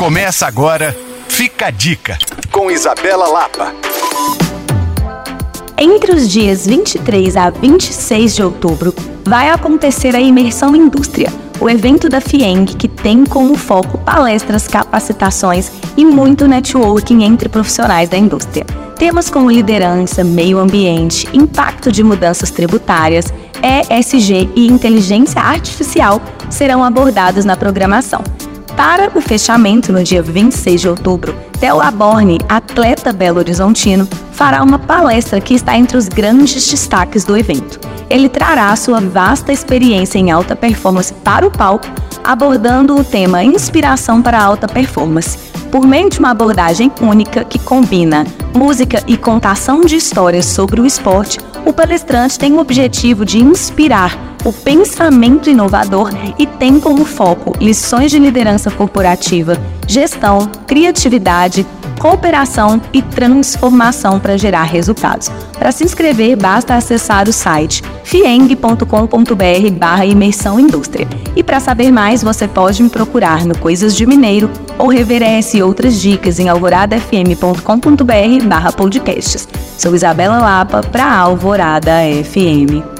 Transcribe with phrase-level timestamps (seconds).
[0.00, 0.96] Começa agora,
[1.28, 2.16] fica a dica,
[2.50, 3.74] com Isabela Lapa.
[5.76, 8.94] Entre os dias 23 a 26 de outubro,
[9.26, 15.70] vai acontecer a Imersão Indústria, o evento da FIENG que tem como foco palestras, capacitações
[15.98, 18.64] e muito networking entre profissionais da indústria.
[18.96, 23.26] Temas como liderança, meio ambiente, impacto de mudanças tributárias,
[23.62, 28.24] ESG e inteligência artificial serão abordados na programação.
[28.76, 34.78] Para o fechamento, no dia 26 de outubro, Theo Aborne, atleta Belo Horizontino, fará uma
[34.78, 37.78] palestra que está entre os grandes destaques do evento.
[38.08, 41.86] Ele trará sua vasta experiência em alta performance para o palco,
[42.24, 45.38] abordando o tema Inspiração para a Alta Performance,
[45.70, 50.86] por meio de uma abordagem única que combina música e contação de histórias sobre o
[50.86, 51.38] esporte.
[51.64, 58.10] O palestrante tem o objetivo de inspirar o pensamento inovador e tem como foco lições
[58.10, 61.66] de liderança corporativa, gestão, criatividade,
[61.98, 65.30] cooperação e transformação para gerar resultados.
[65.58, 68.84] Para se inscrever, basta acessar o site fieng.com.br
[69.78, 71.06] barra imersão indústria.
[71.36, 76.00] E para saber mais, você pode me procurar no Coisas de Mineiro ou reveresse outras
[76.00, 79.46] dicas em alvoradafm.com.br barra podcasts.
[79.76, 81.92] Sou Isabela Lapa para Alvorada
[82.24, 82.99] FM.